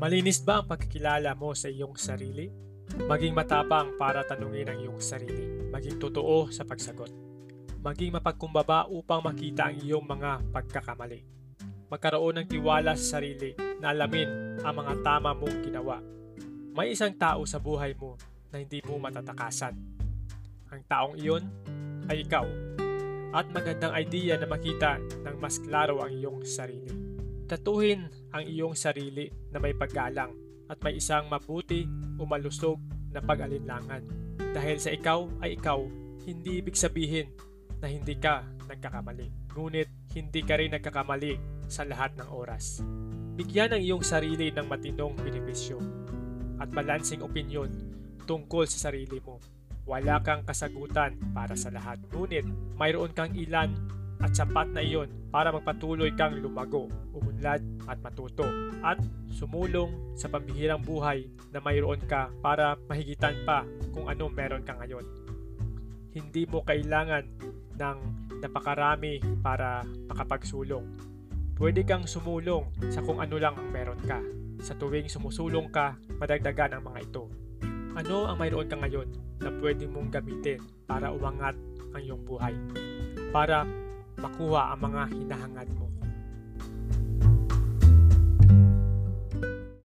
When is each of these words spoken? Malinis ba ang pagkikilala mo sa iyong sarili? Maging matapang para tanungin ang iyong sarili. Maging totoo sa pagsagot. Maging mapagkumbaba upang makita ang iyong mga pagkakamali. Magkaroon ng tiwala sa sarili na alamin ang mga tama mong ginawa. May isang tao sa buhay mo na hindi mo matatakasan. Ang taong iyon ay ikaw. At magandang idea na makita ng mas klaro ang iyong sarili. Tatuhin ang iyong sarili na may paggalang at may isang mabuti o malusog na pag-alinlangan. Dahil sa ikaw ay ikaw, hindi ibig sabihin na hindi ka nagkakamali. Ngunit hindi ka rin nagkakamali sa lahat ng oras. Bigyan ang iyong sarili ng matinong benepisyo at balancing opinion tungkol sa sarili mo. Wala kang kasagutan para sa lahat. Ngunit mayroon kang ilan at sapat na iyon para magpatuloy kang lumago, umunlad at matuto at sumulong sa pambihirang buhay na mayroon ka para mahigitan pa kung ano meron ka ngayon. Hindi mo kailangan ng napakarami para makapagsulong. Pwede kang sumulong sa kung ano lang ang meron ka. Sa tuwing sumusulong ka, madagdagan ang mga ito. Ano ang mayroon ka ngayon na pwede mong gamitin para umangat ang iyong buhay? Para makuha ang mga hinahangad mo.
Malinis 0.00 0.40
ba 0.40 0.64
ang 0.64 0.64
pagkikilala 0.64 1.36
mo 1.36 1.52
sa 1.52 1.68
iyong 1.68 1.92
sarili? 1.92 2.48
Maging 3.04 3.36
matapang 3.36 4.00
para 4.00 4.24
tanungin 4.24 4.72
ang 4.72 4.80
iyong 4.80 4.96
sarili. 4.96 5.68
Maging 5.68 6.00
totoo 6.00 6.48
sa 6.48 6.64
pagsagot. 6.64 7.12
Maging 7.84 8.16
mapagkumbaba 8.16 8.88
upang 8.88 9.20
makita 9.20 9.68
ang 9.68 9.76
iyong 9.76 10.00
mga 10.00 10.40
pagkakamali. 10.56 11.20
Magkaroon 11.92 12.40
ng 12.40 12.48
tiwala 12.48 12.96
sa 12.96 13.20
sarili 13.20 13.52
na 13.76 13.92
alamin 13.92 14.56
ang 14.64 14.72
mga 14.72 15.04
tama 15.04 15.36
mong 15.36 15.68
ginawa. 15.68 16.00
May 16.72 16.96
isang 16.96 17.12
tao 17.20 17.44
sa 17.44 17.60
buhay 17.60 17.92
mo 17.92 18.16
na 18.48 18.56
hindi 18.56 18.80
mo 18.88 18.96
matatakasan. 18.96 19.76
Ang 20.72 20.80
taong 20.88 21.20
iyon 21.20 21.44
ay 22.08 22.24
ikaw. 22.24 22.48
At 23.36 23.52
magandang 23.52 23.92
idea 23.92 24.40
na 24.40 24.48
makita 24.48 24.96
ng 24.96 25.36
mas 25.36 25.60
klaro 25.60 26.00
ang 26.00 26.08
iyong 26.08 26.40
sarili. 26.48 27.09
Tatuhin 27.50 28.06
ang 28.30 28.46
iyong 28.46 28.78
sarili 28.78 29.26
na 29.50 29.58
may 29.58 29.74
paggalang 29.74 30.30
at 30.70 30.78
may 30.86 31.02
isang 31.02 31.26
mabuti 31.26 31.82
o 32.14 32.22
malusog 32.22 32.78
na 33.10 33.18
pag-alinlangan. 33.18 34.06
Dahil 34.54 34.78
sa 34.78 34.94
ikaw 34.94 35.26
ay 35.42 35.58
ikaw, 35.58 35.82
hindi 36.30 36.62
ibig 36.62 36.78
sabihin 36.78 37.26
na 37.82 37.90
hindi 37.90 38.14
ka 38.14 38.46
nagkakamali. 38.70 39.50
Ngunit 39.50 40.14
hindi 40.14 40.46
ka 40.46 40.62
rin 40.62 40.78
nagkakamali 40.78 41.66
sa 41.66 41.82
lahat 41.82 42.14
ng 42.22 42.30
oras. 42.30 42.86
Bigyan 43.34 43.74
ang 43.74 43.82
iyong 43.82 44.06
sarili 44.06 44.54
ng 44.54 44.70
matinong 44.70 45.18
benepisyo 45.18 45.82
at 46.62 46.70
balancing 46.70 47.26
opinion 47.26 47.66
tungkol 48.30 48.62
sa 48.70 48.94
sarili 48.94 49.18
mo. 49.26 49.42
Wala 49.90 50.22
kang 50.22 50.46
kasagutan 50.46 51.18
para 51.34 51.58
sa 51.58 51.74
lahat. 51.74 51.98
Ngunit 52.14 52.46
mayroon 52.78 53.10
kang 53.10 53.34
ilan 53.34 53.74
at 54.20 54.36
sapat 54.36 54.68
na 54.76 54.84
iyon 54.84 55.08
para 55.32 55.48
magpatuloy 55.48 56.12
kang 56.12 56.36
lumago, 56.36 56.92
umunlad 57.16 57.64
at 57.88 57.98
matuto 58.04 58.44
at 58.84 59.00
sumulong 59.32 60.12
sa 60.12 60.28
pambihirang 60.28 60.84
buhay 60.84 61.24
na 61.48 61.58
mayroon 61.64 62.00
ka 62.04 62.28
para 62.44 62.76
mahigitan 62.84 63.34
pa 63.48 63.64
kung 63.96 64.12
ano 64.12 64.28
meron 64.28 64.60
ka 64.60 64.76
ngayon. 64.76 65.04
Hindi 66.12 66.44
mo 66.44 66.60
kailangan 66.66 67.24
ng 67.80 67.98
napakarami 68.44 69.24
para 69.40 69.86
makapagsulong. 70.10 70.84
Pwede 71.56 71.84
kang 71.84 72.04
sumulong 72.04 72.68
sa 72.92 73.00
kung 73.00 73.20
ano 73.20 73.36
lang 73.40 73.56
ang 73.56 73.68
meron 73.72 74.00
ka. 74.04 74.20
Sa 74.60 74.76
tuwing 74.76 75.08
sumusulong 75.08 75.72
ka, 75.72 75.96
madagdagan 76.20 76.76
ang 76.76 76.84
mga 76.84 77.08
ito. 77.08 77.24
Ano 77.96 78.28
ang 78.28 78.36
mayroon 78.36 78.68
ka 78.68 78.76
ngayon 78.76 79.08
na 79.40 79.48
pwede 79.60 79.88
mong 79.88 80.12
gamitin 80.12 80.60
para 80.84 81.08
umangat 81.08 81.56
ang 81.96 82.00
iyong 82.00 82.22
buhay? 82.24 82.52
Para 83.32 83.64
makuha 84.20 84.76
ang 84.76 84.80
mga 84.84 85.02
hinahangad 85.16 85.68
mo. 85.80 85.88